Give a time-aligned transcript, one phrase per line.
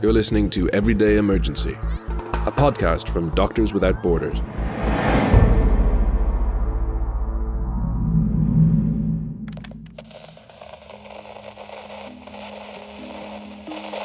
[0.00, 4.38] You're listening to Everyday Emergency, a podcast from Doctors Without Borders.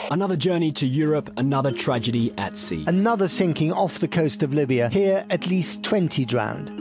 [0.09, 2.83] Another journey to Europe, another tragedy at sea.
[2.87, 4.89] Another sinking off the coast of Libya.
[4.89, 6.71] Here, at least 20 drowned.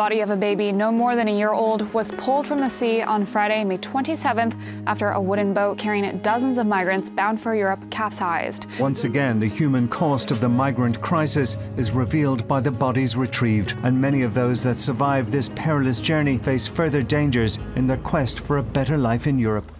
[0.00, 2.70] The body of a baby no more than a year old was pulled from the
[2.70, 7.54] sea on Friday, May 27th, after a wooden boat carrying dozens of migrants bound for
[7.54, 8.66] Europe capsized.
[8.78, 13.76] Once again, the human cost of the migrant crisis is revealed by the bodies retrieved,
[13.82, 18.40] and many of those that survive this perilous journey face further dangers in their quest
[18.40, 19.70] for a better life in Europe.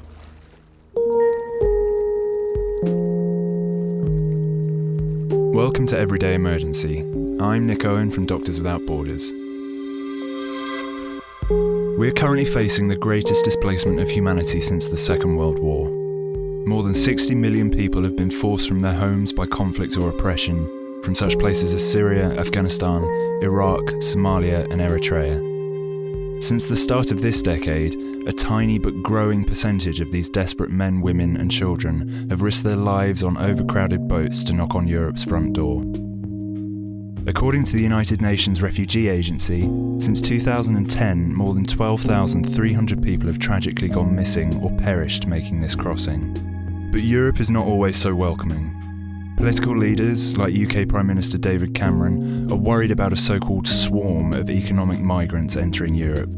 [5.55, 7.01] Welcome to Everyday Emergency.
[7.41, 9.33] I'm Nick Owen from Doctors Without Borders.
[12.01, 15.91] We are currently facing the greatest displacement of humanity since the Second World War.
[16.67, 20.65] More than 60 million people have been forced from their homes by conflict or oppression
[21.05, 23.03] from such places as Syria, Afghanistan,
[23.43, 26.43] Iraq, Somalia, and Eritrea.
[26.43, 27.95] Since the start of this decade,
[28.27, 32.77] a tiny but growing percentage of these desperate men, women, and children have risked their
[32.77, 35.85] lives on overcrowded boats to knock on Europe's front door.
[37.27, 39.63] According to the United Nations Refugee Agency,
[39.99, 46.33] since 2010, more than 12,300 people have tragically gone missing or perished making this crossing.
[46.91, 48.75] But Europe is not always so welcoming.
[49.37, 54.33] Political leaders, like UK Prime Minister David Cameron, are worried about a so called swarm
[54.33, 56.31] of economic migrants entering Europe.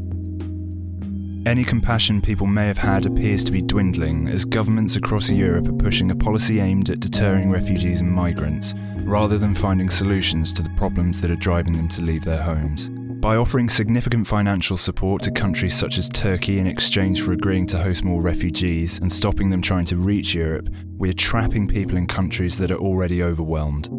[1.45, 5.73] Any compassion people may have had appears to be dwindling as governments across Europe are
[5.73, 10.69] pushing a policy aimed at deterring refugees and migrants, rather than finding solutions to the
[10.77, 12.89] problems that are driving them to leave their homes.
[13.19, 17.77] By offering significant financial support to countries such as Turkey in exchange for agreeing to
[17.77, 22.07] host more refugees and stopping them trying to reach Europe, we are trapping people in
[22.07, 23.89] countries that are already overwhelmed.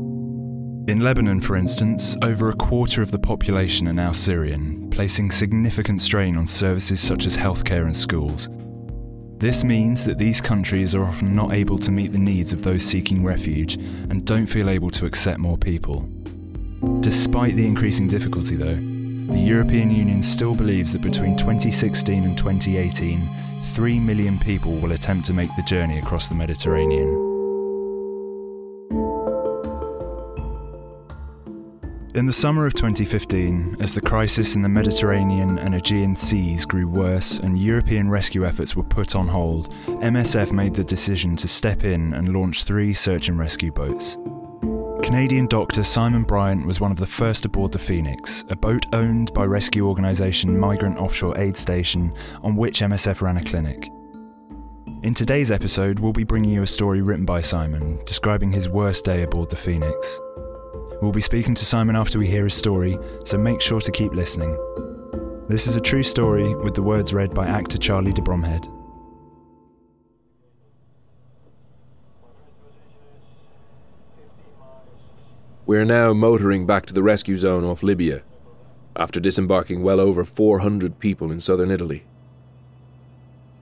[0.87, 6.03] In Lebanon, for instance, over a quarter of the population are now Syrian, placing significant
[6.03, 8.51] strain on services such as healthcare and schools.
[9.39, 12.85] This means that these countries are often not able to meet the needs of those
[12.85, 13.77] seeking refuge
[14.11, 16.07] and don't feel able to accept more people.
[17.01, 18.75] Despite the increasing difficulty, though,
[19.33, 23.27] the European Union still believes that between 2016 and 2018,
[23.73, 27.24] 3 million people will attempt to make the journey across the Mediterranean.
[32.15, 36.87] In the summer of 2015, as the crisis in the Mediterranean and Aegean seas grew
[36.87, 41.83] worse and European rescue efforts were put on hold, MSF made the decision to step
[41.83, 44.17] in and launch three search and rescue boats.
[45.03, 49.35] Canadian doctor Simon Bryant was one of the first aboard the Phoenix, a boat owned
[49.35, 52.15] by rescue organisation Migrant Offshore Aid Station,
[52.45, 53.91] on which MSF ran a clinic.
[55.03, 59.05] In today's episode, we'll be bringing you a story written by Simon, describing his worst
[59.05, 60.21] day aboard the Phoenix.
[61.01, 64.13] We'll be speaking to Simon after we hear his story, so make sure to keep
[64.13, 64.57] listening.
[65.49, 68.67] This is a true story with the words read by actor Charlie de Bromhead.
[75.67, 78.23] We are now motoring back to the rescue zone off Libya,
[78.97, 82.05] after disembarking well over 400 people in southern Italy.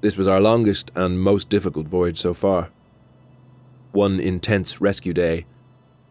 [0.01, 2.71] This was our longest and most difficult voyage so far.
[3.93, 5.47] One intense rescue day,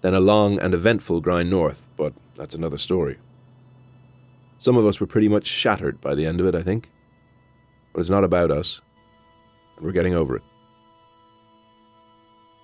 [0.02, 3.18] then a long and eventful grind north, but that's another story.
[4.58, 6.90] Some of us were pretty much shattered by the end of it, I think.
[7.94, 8.82] But it's not about us,
[9.76, 10.44] and we're getting over it.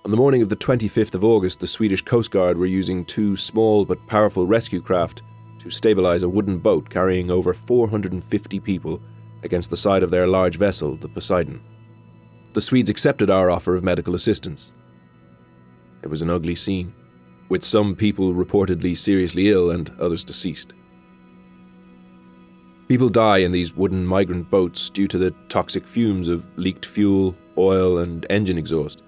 [0.04, 3.36] On the morning of the 25th of August, the Swedish Coast Guard were using two
[3.36, 5.22] small but powerful rescue craft
[5.60, 9.02] to stabilize a wooden boat carrying over 450 people
[9.42, 11.62] against the side of their large vessel, the Poseidon.
[12.54, 14.72] The Swedes accepted our offer of medical assistance.
[16.02, 16.94] It was an ugly scene,
[17.48, 20.72] with some people reportedly seriously ill and others deceased.
[22.88, 27.34] People die in these wooden migrant boats due to the toxic fumes of leaked fuel,
[27.56, 29.02] oil, and engine exhaust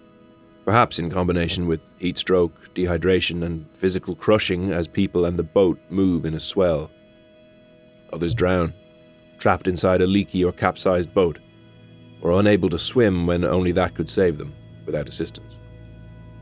[0.65, 5.81] perhaps in combination with heat stroke, dehydration, and physical crushing as people and the boat
[5.89, 6.91] move in a swell.
[8.13, 8.73] Others drown,
[9.39, 11.39] trapped inside a leaky or capsized boat,
[12.21, 14.55] or unable to swim when only that could save them,
[14.87, 15.57] without assistance.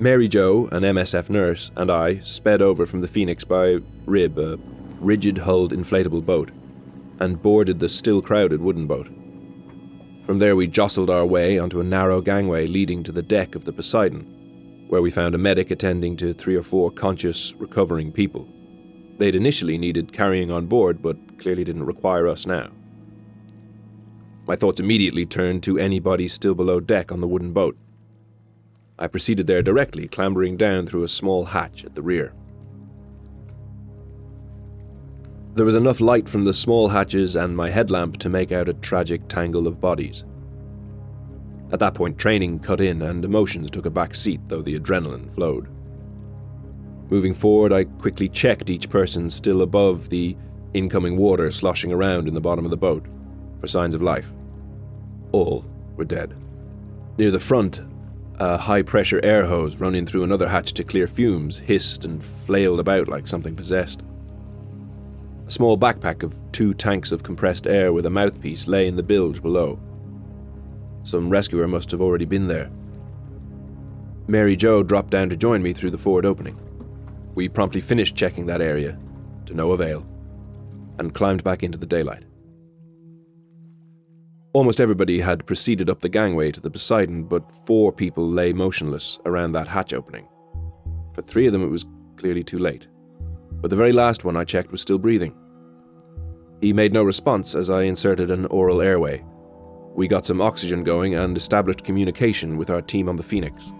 [0.01, 4.57] Mary Jo, an MSF nurse, and I sped over from the Phoenix by Rib, a
[5.01, 6.53] rigid hulled inflatable boat,
[7.19, 9.09] and boarded the still crowded wooden boat.
[10.25, 13.65] From there, we jostled our way onto a narrow gangway leading to the deck of
[13.65, 18.47] the Poseidon, where we found a medic attending to three or four conscious, recovering people.
[19.19, 22.71] They'd initially needed carrying on board, but clearly didn't require us now.
[24.47, 27.77] My thoughts immediately turned to anybody still below deck on the wooden boat.
[28.99, 32.35] I proceeded there directly, clambering down through a small hatch at the rear.
[35.55, 38.75] There was enough light from the small hatches and my headlamp to make out a
[38.75, 40.25] tragic tangle of bodies.
[41.73, 45.33] At that point, training cut in and emotions took a back seat, though the adrenaline
[45.35, 45.69] flowed.
[47.11, 50.37] Moving forward, I quickly checked each person still above the
[50.75, 53.05] incoming water sloshing around in the bottom of the boat
[53.61, 54.31] for signs of life.
[55.33, 55.65] All
[55.97, 56.35] were dead.
[57.17, 57.81] Near the front,
[58.41, 62.79] a high pressure air hose running through another hatch to clear fumes hissed and flailed
[62.79, 64.03] about like something possessed.
[65.47, 69.03] A small backpack of two tanks of compressed air with a mouthpiece lay in the
[69.03, 69.81] bilge below.
[71.03, 72.71] Some rescuer must have already been there.
[74.29, 76.61] Mary Jo dropped down to join me through the forward opening.
[77.35, 78.99] We promptly finished checking that area,
[79.47, 80.07] to no avail,
[80.99, 82.25] and climbed back into the daylight.
[84.59, 89.21] Almost everybody had proceeded up the gangway to the Poseidon, but four people lay motionless
[89.25, 90.27] around that hatch opening.
[91.13, 92.89] For three of them, it was clearly too late.
[93.53, 95.33] But the very last one I checked was still breathing.
[96.61, 99.25] He made no response as I inserted an oral airway.
[99.95, 103.71] We got some oxygen going and established communication with our team on the Phoenix.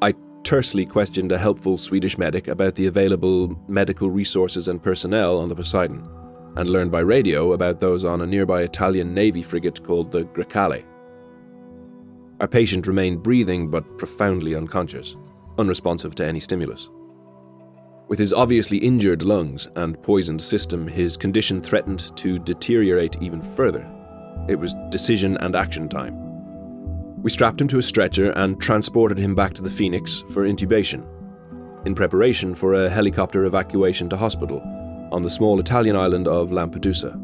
[0.00, 0.14] I
[0.44, 5.56] tersely questioned a helpful Swedish medic about the available medical resources and personnel on the
[5.56, 6.08] Poseidon
[6.58, 10.84] and learned by radio about those on a nearby Italian Navy frigate called the Grecale.
[12.40, 15.14] Our patient remained breathing but profoundly unconscious,
[15.56, 16.88] unresponsive to any stimulus.
[18.08, 23.88] With his obviously injured lungs and poisoned system, his condition threatened to deteriorate even further.
[24.48, 26.16] It was decision and action time.
[27.22, 31.06] We strapped him to a stretcher and transported him back to the Phoenix for intubation,
[31.86, 34.60] in preparation for a helicopter evacuation to hospital
[35.12, 37.14] on the small Italian island of Lampedusa.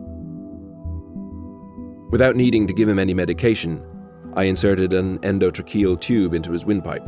[2.11, 3.85] Without needing to give him any medication,
[4.35, 7.05] I inserted an endotracheal tube into his windpipe.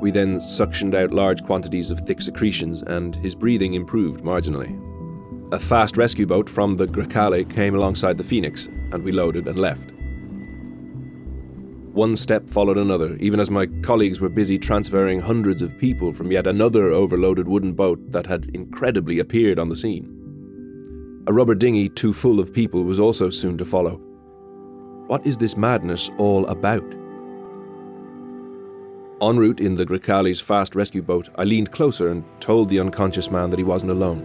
[0.00, 4.80] We then suctioned out large quantities of thick secretions, and his breathing improved marginally.
[5.52, 9.58] A fast rescue boat from the Grecale came alongside the Phoenix, and we loaded and
[9.58, 9.92] left.
[11.96, 16.30] One step followed another, even as my colleagues were busy transferring hundreds of people from
[16.30, 20.04] yet another overloaded wooden boat that had incredibly appeared on the scene.
[21.26, 23.98] A rubber dinghy too full of people was also soon to follow.
[25.06, 26.84] What is this madness all about?
[29.22, 33.30] En route in the Grecale's fast rescue boat, I leaned closer and told the unconscious
[33.30, 34.20] man that he wasn't alone,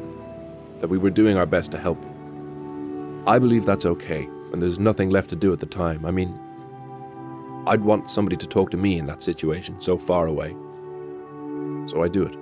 [0.82, 2.06] that we were doing our best to help.
[3.26, 6.06] I believe that's okay and there's nothing left to do at the time.
[6.06, 6.38] I mean,
[7.68, 10.56] I'd want somebody to talk to me in that situation, so far away.
[11.88, 12.36] So I do it.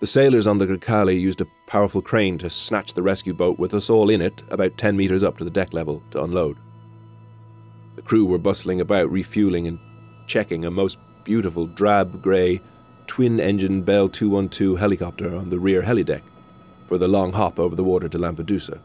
[0.00, 3.74] The sailors on the Grecale used a powerful crane to snatch the rescue boat with
[3.74, 6.58] us all in it about 10 metres up to the deck level to unload.
[7.96, 9.78] The crew were bustling about, refueling and
[10.26, 12.60] checking a most beautiful drab grey
[13.06, 16.22] twin engine Bell 212 helicopter on the rear helideck
[16.90, 18.80] for the long hop over the water to Lampedusa.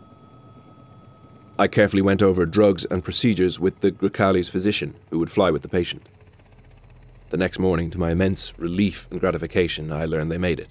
[1.57, 5.63] I carefully went over drugs and procedures with the Grecale's physician, who would fly with
[5.63, 6.03] the patient.
[7.31, 10.69] The next morning, to my immense relief and gratification, I learned they made it.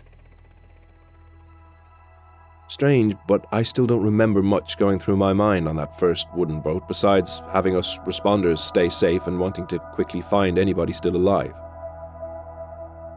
[2.68, 6.60] Strange, but I still don't remember much going through my mind on that first wooden
[6.60, 11.52] boat, besides having us responders stay safe and wanting to quickly find anybody still alive.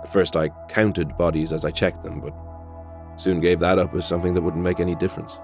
[0.02, 2.34] At first, I counted bodies as I checked them, but
[3.18, 5.38] soon gave that up as something that wouldn't make any difference.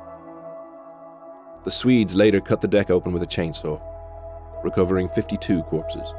[1.64, 3.82] The Swedes later cut the deck open with a chainsaw,
[4.64, 6.14] recovering 52 corpses.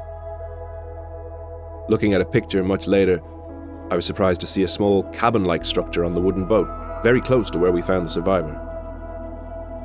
[1.87, 3.21] Looking at a picture much later,
[3.91, 6.67] I was surprised to see a small cabin like structure on the wooden boat,
[7.03, 8.55] very close to where we found the survivor.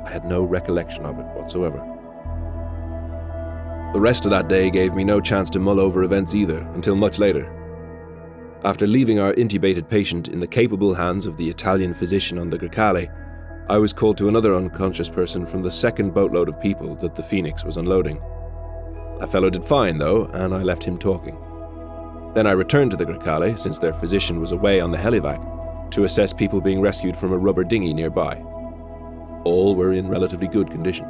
[0.05, 1.77] I had no recollection of it whatsoever.
[3.93, 6.95] The rest of that day gave me no chance to mull over events either until
[6.95, 7.60] much later.
[8.63, 12.59] After leaving our intubated patient in the capable hands of the Italian physician on the
[12.59, 13.07] Grecale,
[13.67, 17.23] I was called to another unconscious person from the second boatload of people that the
[17.23, 18.21] Phoenix was unloading.
[19.19, 21.39] That fellow did fine, though, and I left him talking.
[22.35, 26.03] Then I returned to the Grecale, since their physician was away on the helivac, to
[26.03, 28.35] assess people being rescued from a rubber dinghy nearby.
[29.43, 31.07] All were in relatively good condition.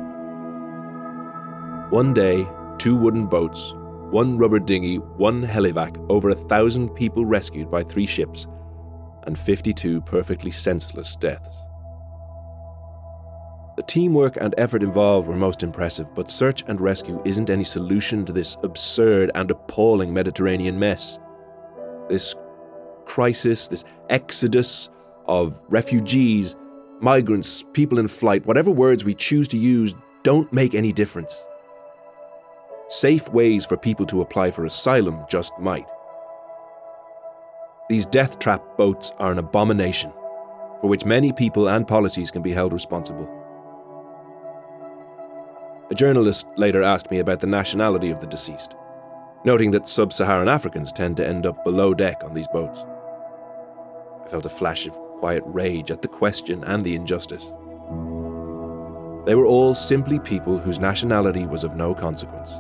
[1.90, 3.76] One day, two wooden boats,
[4.12, 8.48] one rubber dinghy, one helivac, over a thousand people rescued by three ships,
[9.24, 11.56] and 52 perfectly senseless deaths.
[13.78, 18.26] The teamwork and effort involved were most impressive, but search and rescue isn't any solution
[18.26, 21.18] to this absurd and appalling Mediterranean mess.
[22.10, 22.36] This
[23.06, 24.90] crisis, this exodus
[25.26, 26.56] of refugees,
[27.00, 31.34] migrants, people in flight, whatever words we choose to use, don't make any difference.
[32.92, 35.88] Safe ways for people to apply for asylum just might.
[37.88, 40.12] These death trap boats are an abomination,
[40.82, 43.30] for which many people and policies can be held responsible.
[45.90, 48.76] A journalist later asked me about the nationality of the deceased,
[49.46, 52.82] noting that sub Saharan Africans tend to end up below deck on these boats.
[54.26, 57.54] I felt a flash of quiet rage at the question and the injustice.
[59.26, 62.52] They were all simply people whose nationality was of no consequence.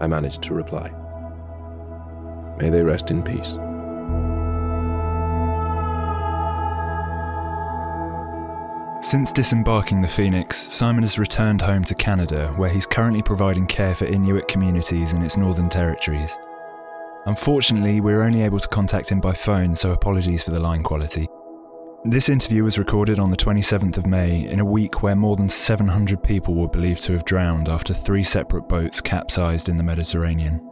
[0.00, 0.90] I managed to reply.
[2.58, 3.56] May they rest in peace.
[9.02, 13.94] Since disembarking the Phoenix, Simon has returned home to Canada, where he's currently providing care
[13.94, 16.38] for Inuit communities in its northern territories.
[17.24, 20.82] Unfortunately, we were only able to contact him by phone, so apologies for the line
[20.82, 21.28] quality.
[22.06, 25.50] This interview was recorded on the 27th of May in a week where more than
[25.50, 30.66] 700 people were believed to have drowned after three separate boats capsized in the Mediterranean.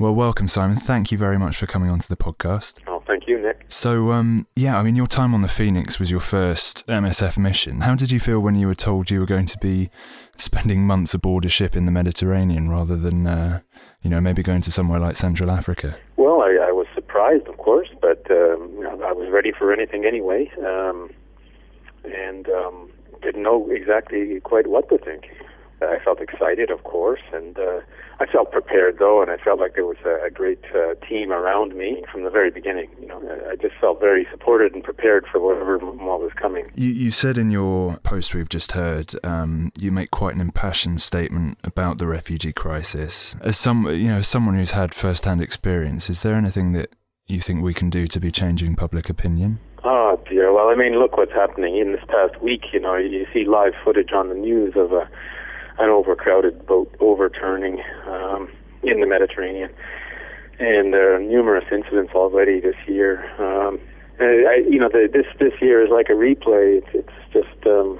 [0.00, 0.76] Well, welcome, Simon.
[0.76, 2.80] Thank you very much for coming onto the podcast.
[2.88, 3.66] Oh, thank you, Nick.
[3.68, 7.82] So, um, yeah, I mean, your time on the Phoenix was your first MSF mission.
[7.82, 9.90] How did you feel when you were told you were going to be
[10.36, 13.60] spending months aboard a ship in the Mediterranean rather than, uh,
[14.02, 15.96] you know, maybe going to somewhere like Central Africa?
[16.16, 16.72] Well, I, I
[17.14, 21.10] surprised, of course, but um, I was ready for anything anyway, um,
[22.04, 22.90] and um,
[23.22, 25.30] didn't know exactly quite what to think.
[25.80, 27.80] I felt excited, of course, and uh,
[28.18, 31.30] I felt prepared though, and I felt like there was a, a great uh, team
[31.30, 32.88] around me from the very beginning.
[33.00, 36.70] You know, I just felt very supported and prepared for whatever what was coming.
[36.74, 41.00] You, you said in your post we've just heard, um, you make quite an impassioned
[41.00, 43.36] statement about the refugee crisis.
[43.42, 46.90] As some, you know, someone who's had first-hand experience, is there anything that
[47.26, 49.58] you think we can do to be changing public opinion?
[49.82, 50.52] Oh dear.
[50.52, 52.64] Well, I mean, look what's happening in this past week.
[52.72, 55.08] You know, you see live footage on the news of a
[55.78, 58.48] an overcrowded boat overturning um,
[58.84, 59.70] in the Mediterranean.
[60.60, 63.24] And there are numerous incidents already this year.
[63.42, 63.80] Um,
[64.20, 66.78] I, you know, the, this this year is like a replay.
[66.78, 67.98] It's, it's just um,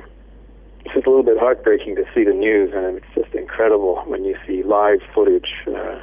[0.85, 4.25] it's just a little bit heartbreaking to see the news, and it's just incredible when
[4.25, 6.01] you see live footage uh,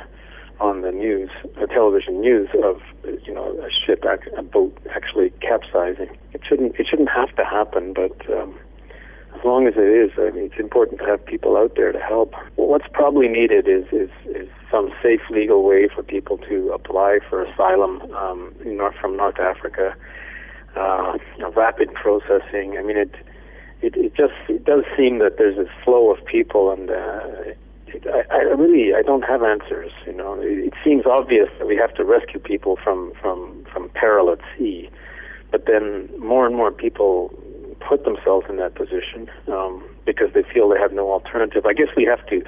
[0.61, 2.79] on the news, the television news of
[3.25, 4.05] you know a ship,
[4.37, 6.15] a boat actually capsizing.
[6.33, 8.55] It shouldn't it shouldn't have to happen, but um,
[9.35, 11.99] as long as it is, I mean, it's important to have people out there to
[11.99, 12.35] help.
[12.55, 17.43] What's probably needed is is, is some safe legal way for people to apply for
[17.43, 19.95] asylum um, north, from North Africa.
[20.75, 22.77] Uh, you know, rapid processing.
[22.77, 23.15] I mean, it
[23.81, 27.55] it it just it does seem that there's this flow of people, and uh,
[28.05, 29.91] I, I really I don't have answers.
[30.05, 33.89] You know, it, it seems obvious that we have to rescue people from from from
[33.89, 34.89] peril at sea,
[35.51, 37.33] but then more and more people
[37.79, 41.65] put themselves in that position um, because they feel they have no alternative.
[41.65, 42.43] I guess we have to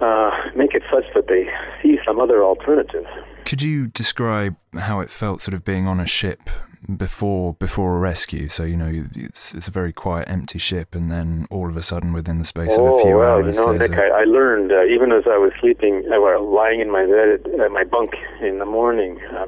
[0.00, 1.48] uh, make it such that they
[1.82, 3.04] see some other alternative.
[3.44, 6.50] Could you describe how it felt, sort of being on a ship
[6.96, 8.48] before before a rescue?
[8.48, 11.82] So you know, it's it's a very quiet, empty ship, and then all of a
[11.82, 14.02] sudden, within the space oh, of a few well, hours, you know, Nick, a...
[14.02, 17.46] I, I learned uh, even as I was sleeping, uh, well, lying in my bed,
[17.60, 19.20] uh, my bunk in the morning.
[19.32, 19.46] Uh,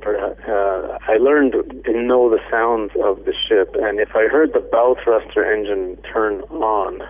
[0.48, 4.60] uh, I learned to know the sounds of the ship, and if I heard the
[4.60, 7.02] bow thruster engine turn on.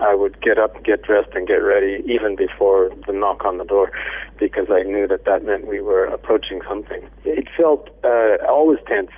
[0.00, 3.64] I would get up, get dressed, and get ready even before the knock on the
[3.64, 3.92] door,
[4.40, 7.08] because I knew that that meant we were approaching something.
[7.24, 9.12] It felt uh, always tense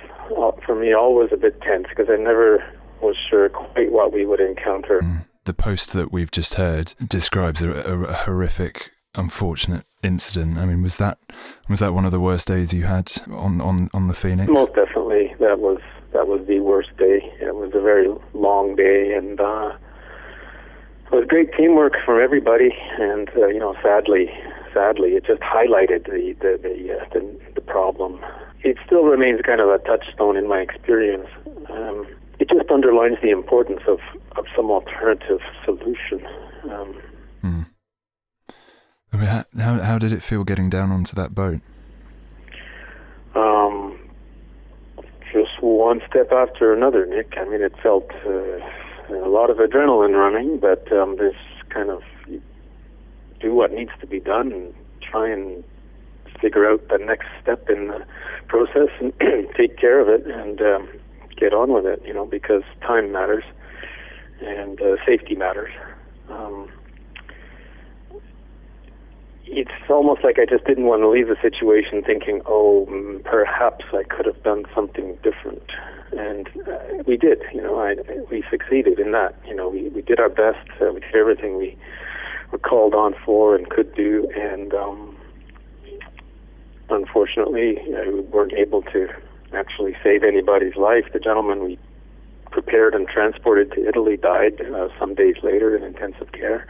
[0.65, 2.63] for me, always a bit tense because I never
[3.01, 5.01] was sure quite what we would encounter.
[5.01, 5.25] Mm.
[5.45, 10.57] The post that we've just heard describes a, a, a horrific unfortunate incident.
[10.57, 11.17] I mean, was that
[11.69, 14.51] was that one of the worst days you had on on on the Phoenix?
[14.51, 15.79] Most definitely, that was
[16.13, 17.19] that was the worst day.
[17.41, 19.75] It was a very long day, and uh,
[21.05, 22.71] it was great teamwork from everybody.
[22.99, 24.29] And uh, you know, sadly,
[24.73, 28.23] sadly, it just highlighted the the the, uh, the, the problem.
[28.67, 31.29] It still remains kind of a touchstone in my experience.
[31.69, 32.05] Um,
[32.37, 33.99] it just underlines the importance of,
[34.35, 36.27] of some alternative solution.
[36.69, 37.01] Um,
[37.41, 37.61] hmm.
[39.13, 41.61] I mean, how, how, how did it feel getting down onto that boat?
[43.35, 43.97] Um,
[45.31, 47.35] just one step after another, Nick.
[47.37, 51.35] I mean, it felt uh, a lot of adrenaline running, but um, this
[51.69, 52.03] kind of
[53.39, 55.63] do what needs to be done and try and
[56.41, 58.05] figure out the next step in the
[58.47, 59.13] process and
[59.57, 60.89] take care of it and um,
[61.37, 63.43] get on with it, you know, because time matters
[64.41, 65.71] and uh, safety matters.
[66.29, 66.69] Um,
[69.49, 73.85] it's almost like I just didn't want to leave the situation thinking, oh, mm, perhaps
[73.93, 75.63] I could have done something different.
[76.11, 77.95] And uh, we did, you know, I,
[78.29, 79.35] we succeeded in that.
[79.47, 80.67] You know, we, we did our best.
[80.81, 81.77] Uh, we did everything we
[82.51, 84.29] were called on for and could do.
[84.35, 85.16] And um,
[86.89, 89.07] unfortunately, we weren't able to
[89.53, 91.05] actually save anybody's life.
[91.13, 91.79] The gentleman we
[92.51, 96.65] prepared and transported to Italy died uh, some days later in intensive care.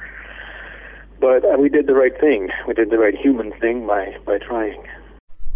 [1.19, 2.50] But uh, we did the right thing.
[2.67, 4.83] We did the right human thing by, by trying.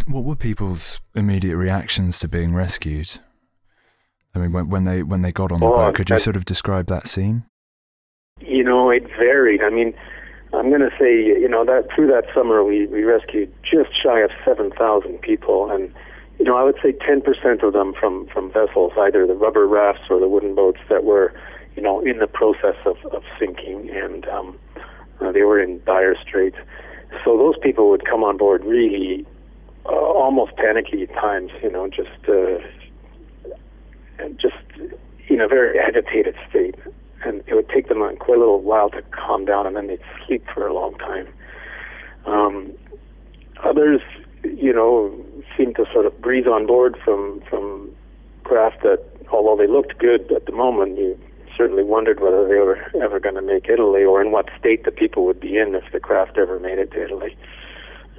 [0.07, 3.19] What were people's immediate reactions to being rescued?
[4.33, 6.37] I mean, when, when they when they got on the Oh, boat, could you sort
[6.37, 7.43] of describe that scene?
[8.39, 9.61] You know, it varied.
[9.61, 9.93] I mean,
[10.53, 14.19] I'm going to say, you know, that through that summer we, we rescued just shy
[14.19, 15.93] of 7,000 people, and
[16.39, 20.01] you know, I would say 10% of them from from vessels, either the rubber rafts
[20.09, 21.33] or the wooden boats that were,
[21.75, 24.57] you know, in the process of of sinking, and um,
[25.19, 26.57] uh, they were in dire straits.
[27.23, 29.25] So those people would come on board really
[29.85, 32.57] uh, almost panicky at times, you know, just uh,
[34.41, 34.55] just
[35.27, 36.75] in a very agitated state
[37.25, 40.01] and it would take them quite a little while to calm down, and then they'd
[40.25, 41.27] sleep for a long time.
[42.25, 42.71] Um,
[43.63, 44.01] others,
[44.43, 45.13] you know,
[45.57, 47.91] seemed to sort of breeze on board from from
[48.43, 51.17] craft that, although they looked good at the moment, you
[51.55, 54.91] certainly wondered whether they were ever going to make Italy, or in what state the
[54.91, 57.35] people would be in if the craft ever made it to Italy.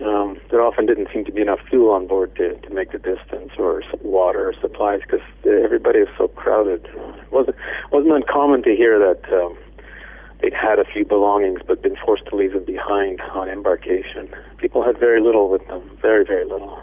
[0.04, 2.98] Um, there often didn't seem to be enough fuel on board to, to make the
[2.98, 6.84] distance, or water or supplies, because everybody is so crowded.
[6.86, 7.56] It wasn't
[7.92, 9.56] wasn't uncommon to hear that um,
[10.40, 14.28] they'd had a few belongings but been forced to leave them behind on embarkation.
[14.58, 16.82] People had very little with them, very very little,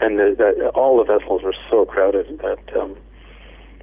[0.00, 2.96] and the, that all the vessels were so crowded that um,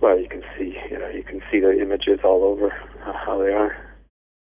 [0.01, 2.71] well, you can see you know you can see the images all over
[3.05, 3.86] uh, how they are.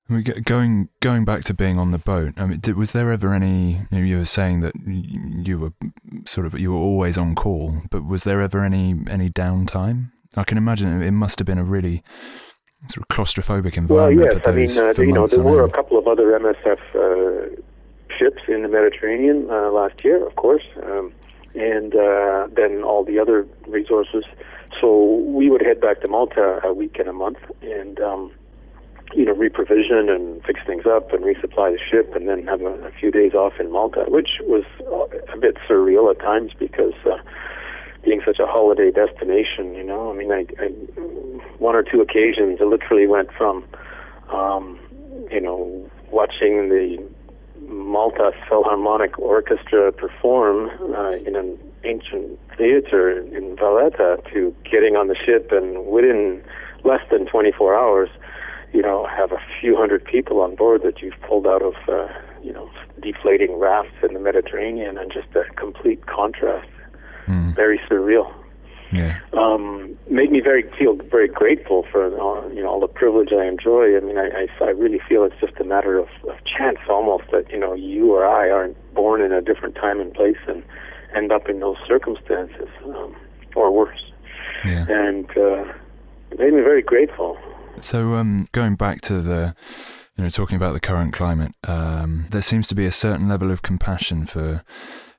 [0.10, 2.34] I mean, going going back to being on the boat.
[2.38, 3.86] I mean, did, was there ever any?
[3.92, 5.74] You, know, you were saying that you were
[6.26, 10.12] sort of you were always on call, but was there ever any any downtime?
[10.36, 12.04] I can imagine it must have been a really
[12.88, 14.32] sort of claustrophobic Well, environment.
[14.34, 14.44] yes.
[14.44, 17.62] for I mean, uh, you know, there were a couple of other MSF uh,
[18.18, 21.12] ships in the Mediterranean uh, last year, of course, um,
[21.56, 24.24] and uh, then all the other resources.
[24.80, 28.32] So we would head back to Malta a week and a month, and um,
[29.14, 32.74] you know, reprovision and fix things up and resupply the ship, and then have a,
[32.86, 34.64] a few days off in Malta, which was
[35.34, 36.94] a bit surreal at times because.
[37.06, 37.18] Uh,
[38.02, 40.68] being such a holiday destination, you know, I mean, I, I
[41.60, 43.66] one or two occasions, I literally went from,
[44.30, 44.80] um,
[45.30, 46.98] you know, watching the
[47.68, 55.16] Malta Philharmonic Orchestra perform uh, in an ancient theater in Valletta to getting on the
[55.16, 56.42] ship and within
[56.84, 58.10] less than 24 hours,
[58.74, 62.08] you know, have a few hundred people on board that you've pulled out of, uh,
[62.44, 62.70] you know,
[63.02, 66.70] deflating rafts in the Mediterranean and just a complete contrast.
[67.28, 68.34] Mm, Very surreal
[68.92, 69.20] yeah.
[69.34, 73.46] um, made me very feel very grateful for uh, you know all the privilege I
[73.46, 73.96] enjoy.
[73.96, 77.26] I mean, I, I, I really feel it's just a matter of, of chance almost
[77.32, 80.64] that you know you or I aren't born in a different time and place and
[81.16, 83.16] end up in those circumstances um,
[83.56, 84.12] or worse.
[84.66, 84.86] Yeah.
[84.90, 85.66] And uh,
[86.32, 87.38] it made me very grateful.
[87.82, 89.56] So, um, going back to the,
[90.18, 93.52] you know, talking about the current climate, um, there seems to be a certain level
[93.52, 94.64] of compassion for,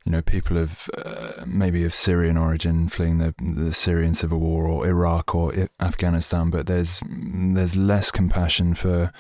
[0.05, 4.66] you know, people of uh, maybe of Syrian origin fleeing the the Syrian civil war
[4.66, 9.12] or Iraq or I- Afghanistan, but there's there's less compassion for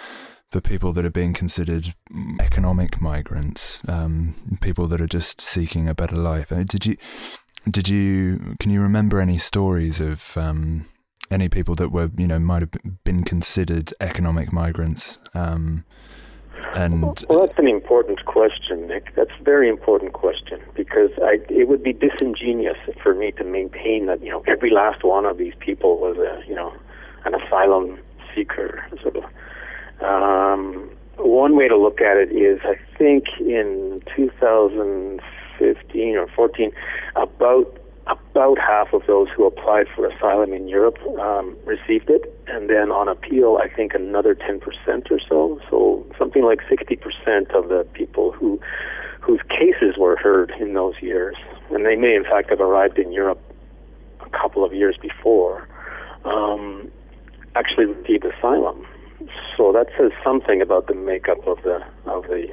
[0.50, 1.94] for people that are being considered
[2.40, 6.50] economic migrants, um, people that are just seeking a better life.
[6.52, 6.96] Uh, Did you
[7.70, 10.86] did you can you remember any stories of um,
[11.30, 12.70] any people that were you know might have
[13.04, 15.84] been considered economic migrants um,
[16.74, 19.14] and Well, that's an important question, Nick.
[19.16, 24.06] That's a very important question because I, it would be disingenuous for me to maintain
[24.06, 26.72] that you know every last one of these people was a you know
[27.24, 27.98] an asylum
[28.34, 28.84] seeker.
[29.02, 29.24] Sort of.
[30.02, 36.72] Um, one way to look at it is, I think in 2015 or 14,
[37.16, 37.79] about
[38.10, 42.90] about half of those who applied for asylum in Europe um, received it, and then
[42.90, 44.60] on appeal, I think another 10%
[45.10, 45.60] or so.
[45.70, 48.60] So something like 60% of the people who
[49.20, 51.36] whose cases were heard in those years,
[51.70, 53.40] and they may in fact have arrived in Europe
[54.20, 55.68] a couple of years before,
[56.24, 56.90] um,
[57.54, 58.86] actually received asylum.
[59.56, 62.48] So that says something about the makeup of the of the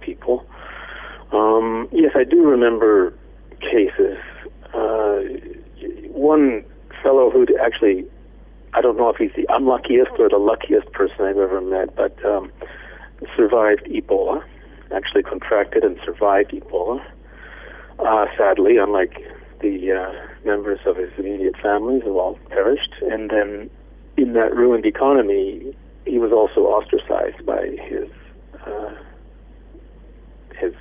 [0.00, 0.46] people.
[1.32, 3.12] Um, yes, I do remember
[3.60, 4.18] cases.
[6.24, 6.64] One
[7.02, 8.06] fellow who actually,
[8.72, 12.16] I don't know if he's the unluckiest or the luckiest person I've ever met, but
[12.24, 12.50] um,
[13.36, 14.42] survived Ebola.
[14.90, 17.04] actually contracted and survived Ebola.
[17.98, 19.20] Uh, sadly, unlike
[19.60, 22.94] the uh, members of his immediate family who all perished.
[23.02, 23.68] And then
[24.16, 28.08] in that ruined economy, he was also ostracized by his
[28.66, 28.94] uh,
[30.58, 30.72] his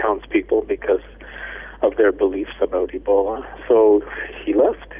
[0.00, 1.02] townspeople because
[1.82, 3.44] of their beliefs about Ebola.
[3.68, 4.02] So
[4.44, 4.92] he left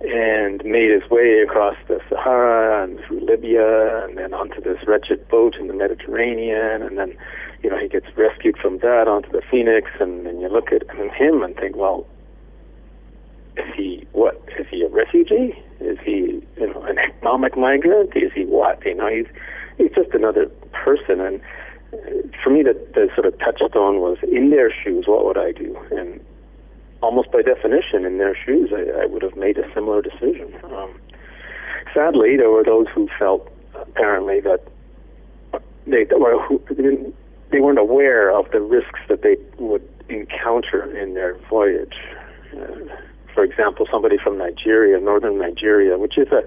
[0.00, 5.28] and made his way across the Sahara and through Libya and then onto this wretched
[5.28, 6.82] boat in the Mediterranean.
[6.82, 7.16] And then
[7.62, 9.90] you know he gets rescued from that onto the Phoenix.
[10.00, 10.82] And, then you look at
[11.14, 12.06] him and think well
[13.56, 14.40] is he what?
[14.58, 15.58] Is he a refugee?
[15.80, 18.12] Is he you know an economic migrant?
[18.16, 18.84] Is he what?
[18.84, 19.26] You know he's
[19.78, 21.20] he's just another person.
[21.20, 21.40] And
[22.42, 25.76] for me the, the sort of touchstone was in their shoes what would I do
[25.90, 26.20] and
[27.02, 30.52] almost by definition, in their shoes, I, I would have made a similar decision.
[30.64, 31.00] Um,
[31.94, 34.60] sadly, there were those who felt apparently that
[35.86, 36.62] they were who,
[37.50, 41.94] they weren't aware of the risks that they would encounter in their voyage.
[42.52, 42.96] Uh,
[43.34, 46.42] for example, somebody from Nigeria, northern Nigeria, which is a,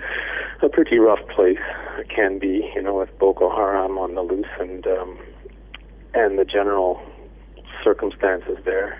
[0.65, 1.57] a pretty rough place,
[2.13, 5.17] can be, you know, with Boko Haram on the loose and um,
[6.13, 7.01] and the general
[7.83, 8.99] circumstances there.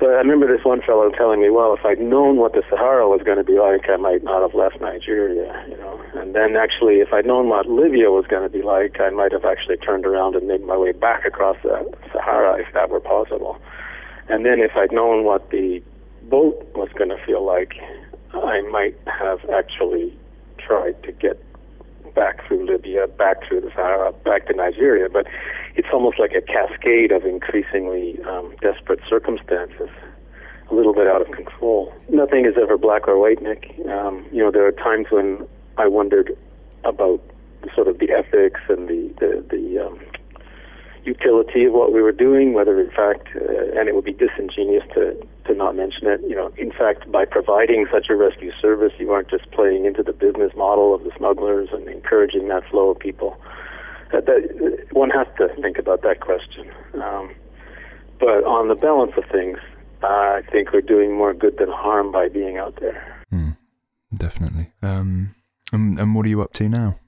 [0.00, 3.08] But I remember this one fellow telling me, well, if I'd known what the Sahara
[3.08, 6.00] was going to be like, I might not have left Nigeria, you know.
[6.14, 9.30] And then actually, if I'd known what Libya was going to be like, I might
[9.30, 13.00] have actually turned around and made my way back across the Sahara if that were
[13.00, 13.56] possible.
[14.28, 15.80] And then if I'd known what the
[16.24, 17.74] boat was going to feel like,
[18.32, 20.12] I might have actually
[20.58, 21.40] tried to get
[22.14, 25.08] back through Libya, back through the Sahara, back to Nigeria.
[25.08, 25.26] But
[25.74, 29.90] it's almost like a cascade of increasingly um, desperate circumstances,
[30.70, 31.92] a little bit out of control.
[32.08, 33.74] Nothing is ever black or white, Nick.
[33.88, 35.46] Um, you know, there are times when
[35.76, 36.36] I wondered
[36.84, 37.20] about
[37.74, 39.98] sort of the ethics and the the, the um,
[41.04, 44.84] utility of what we were doing, whether in fact, uh, and it would be disingenuous
[44.94, 45.14] to,
[45.46, 49.12] to not mention it, you know, in fact, by providing such a rescue service, you
[49.12, 52.98] aren't just playing into the business model of the smugglers and encouraging that flow of
[52.98, 53.36] people.
[54.12, 56.70] That, that, one has to think about that question.
[56.94, 57.34] Um,
[58.20, 59.58] but on the balance of things,
[60.02, 63.24] uh, I think we're doing more good than harm by being out there.
[63.32, 63.56] Mm,
[64.14, 64.72] definitely.
[64.82, 65.34] Um,
[65.72, 66.98] and, and what are you up to now?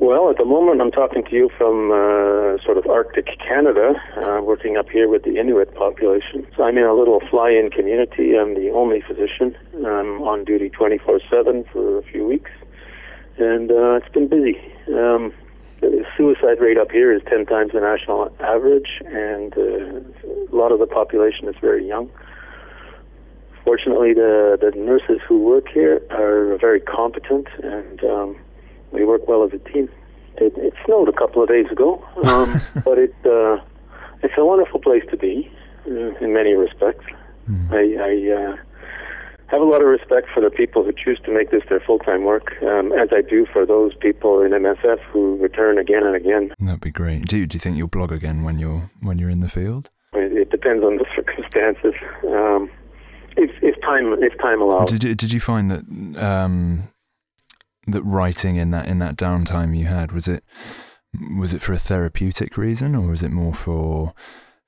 [0.00, 4.40] Well, at the moment, I'm talking to you from uh, sort of Arctic Canada, uh,
[4.42, 6.46] working up here with the Inuit population.
[6.56, 8.38] So I'm in a little fly-in community.
[8.38, 9.56] I'm the only physician.
[9.74, 12.50] I'm on duty 24/7 for a few weeks,
[13.38, 14.56] and uh, it's been busy.
[14.86, 15.34] Um,
[15.80, 20.70] the suicide rate up here is 10 times the national average, and uh, a lot
[20.70, 22.08] of the population is very young.
[23.64, 28.36] Fortunately, the the nurses who work here are very competent and um,
[28.92, 29.88] we work well as a team.
[30.36, 33.58] It, it snowed a couple of days ago, um, but it uh,
[34.22, 35.50] it's a wonderful place to be
[35.86, 37.04] uh, in many respects.
[37.48, 37.72] Mm.
[37.72, 38.56] I, I uh,
[39.48, 42.24] have a lot of respect for the people who choose to make this their full-time
[42.24, 46.52] work, um, as I do for those people in MSF who return again and again.
[46.58, 47.26] That'd be great.
[47.26, 49.90] Do do you think you'll blog again when you're when you're in the field?
[50.12, 51.94] It, it depends on the circumstances.
[52.26, 52.70] Um,
[53.38, 54.90] if, if time if time allows.
[54.90, 56.88] Did you, did you find that um,
[57.88, 60.44] that writing in that in that downtime you had was it
[61.36, 64.14] was it for a therapeutic reason or was it more for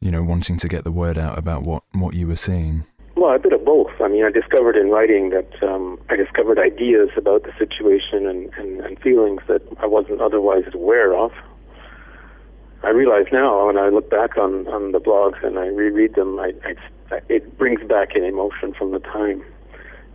[0.01, 2.85] you know wanting to get the word out about what what you were seeing?
[3.17, 3.91] Well, a bit of both.
[4.01, 8.51] I mean, I discovered in writing that um, I discovered ideas about the situation and,
[8.55, 11.33] and, and feelings that I wasn't otherwise aware of.
[12.83, 16.39] I realize now when I look back on, on the blogs and I reread them,
[16.39, 19.45] I, I, it brings back an emotion from the time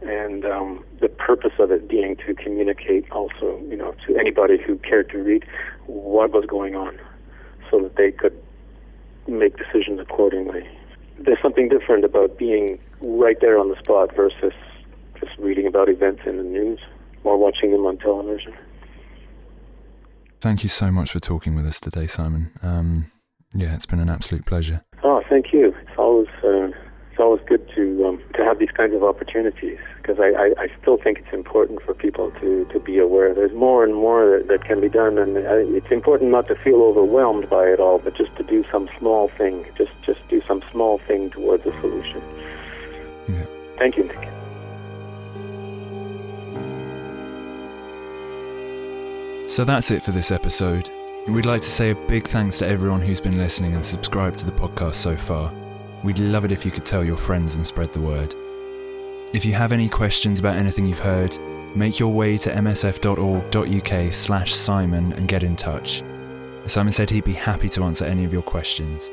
[0.08, 4.78] and um, the purpose of it being to communicate also, you know, to anybody who
[4.78, 5.46] cared to read
[5.88, 7.00] what was going on,
[7.70, 8.38] so that they could
[9.28, 10.68] make decisions accordingly.
[11.20, 14.54] There's something different about being right there on the spot versus
[15.20, 16.80] just reading about events in the news
[17.24, 18.54] or watching them on television.
[20.42, 22.52] Thank you so much for talking with us today, Simon.
[22.62, 23.12] Um,
[23.54, 24.84] yeah, it's been an absolute pleasure.
[25.04, 25.74] Oh, thank you.
[25.82, 26.65] It's always uh,
[27.16, 30.68] it's always good to um, to have these kinds of opportunities because I, I, I
[30.82, 33.34] still think it's important for people to, to be aware.
[33.34, 36.84] There's more and more that, that can be done, and it's important not to feel
[36.84, 40.62] overwhelmed by it all, but just to do some small thing, just just do some
[40.74, 42.22] small thing towards a solution.
[43.30, 43.46] Yeah.
[43.78, 44.30] Thank you, Nick.
[49.50, 50.90] So that's it for this episode.
[51.30, 54.46] We'd like to say a big thanks to everyone who's been listening and subscribed to
[54.46, 55.54] the podcast so far.
[56.06, 58.36] We'd love it if you could tell your friends and spread the word.
[59.34, 61.36] If you have any questions about anything you've heard,
[61.76, 66.04] make your way to msf.org.uk slash Simon and get in touch.
[66.68, 69.12] Simon said he'd be happy to answer any of your questions.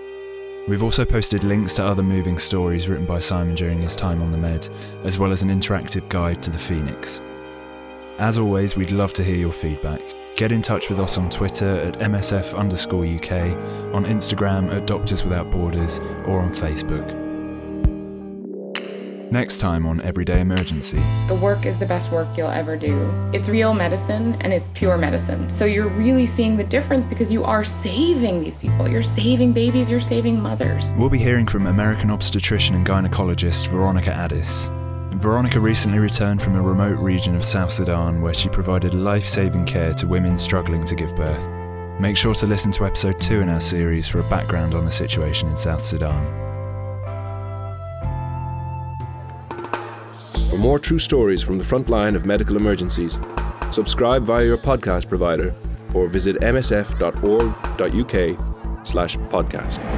[0.69, 4.31] We've also posted links to other moving stories written by Simon during his time on
[4.31, 4.69] the Med,
[5.05, 7.23] as well as an interactive guide to the Phoenix.
[8.19, 10.03] As always, we'd love to hear your feedback.
[10.37, 13.55] Get in touch with us on Twitter at MSF underscore UK,
[13.95, 17.21] on Instagram at Doctors Without Borders, or on Facebook.
[19.31, 21.03] Next time on Everyday Emergency.
[21.29, 23.11] The work is the best work you'll ever do.
[23.33, 25.49] It's real medicine and it's pure medicine.
[25.49, 28.89] So you're really seeing the difference because you are saving these people.
[28.89, 30.91] You're saving babies, you're saving mothers.
[30.99, 34.71] We'll be hearing from American obstetrician and gynecologist Veronica Ades.
[35.23, 39.65] Veronica recently returned from a remote region of South Sudan where she provided life saving
[39.65, 41.49] care to women struggling to give birth.
[42.01, 44.91] Make sure to listen to episode 2 in our series for a background on the
[44.91, 46.27] situation in South Sudan.
[50.51, 53.17] For more true stories from the front line of medical emergencies,
[53.71, 55.55] subscribe via your podcast provider
[55.95, 56.97] or visit msf.org.uk
[58.85, 59.92] slash podcast.